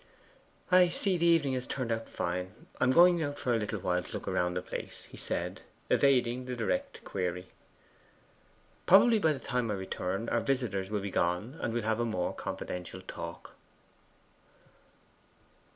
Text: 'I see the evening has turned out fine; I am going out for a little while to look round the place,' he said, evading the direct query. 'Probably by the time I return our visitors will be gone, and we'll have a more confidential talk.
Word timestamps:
'I 0.71 0.87
see 0.89 1.15
the 1.15 1.27
evening 1.27 1.53
has 1.53 1.67
turned 1.67 1.91
out 1.91 2.09
fine; 2.09 2.65
I 2.79 2.85
am 2.85 2.91
going 2.91 3.21
out 3.21 3.37
for 3.37 3.53
a 3.53 3.57
little 3.59 3.77
while 3.77 4.01
to 4.01 4.11
look 4.11 4.25
round 4.25 4.57
the 4.57 4.63
place,' 4.63 5.03
he 5.03 5.15
said, 5.15 5.61
evading 5.91 6.45
the 6.45 6.55
direct 6.55 7.03
query. 7.03 7.51
'Probably 8.87 9.19
by 9.19 9.31
the 9.31 9.39
time 9.39 9.69
I 9.69 9.75
return 9.75 10.27
our 10.29 10.41
visitors 10.41 10.89
will 10.89 11.01
be 11.01 11.11
gone, 11.11 11.59
and 11.61 11.71
we'll 11.71 11.83
have 11.83 11.99
a 11.99 12.05
more 12.05 12.33
confidential 12.33 13.01
talk. 13.01 13.55